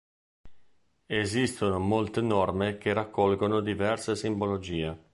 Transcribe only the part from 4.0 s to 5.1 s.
simbologie.